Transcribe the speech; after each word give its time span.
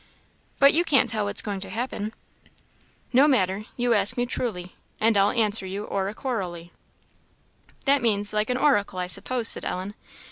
"But 0.57 0.73
you 0.73 0.83
can't 0.83 1.07
tell 1.11 1.25
what's 1.25 1.43
going 1.43 1.59
to 1.59 1.69
happen?" 1.69 2.15
"No 3.13 3.27
matter 3.27 3.65
you 3.77 3.93
ask 3.93 4.17
me 4.17 4.25
truly, 4.25 4.73
and 4.99 5.15
I'll 5.15 5.29
answer 5.29 5.67
you 5.67 5.83
oracularly." 5.83 6.71
"That 7.85 8.01
means, 8.01 8.33
like 8.33 8.49
an 8.49 8.57
oracle, 8.57 8.97
I 8.97 9.05
suppose?" 9.05 9.47
said 9.47 9.63
Ellen. 9.63 9.93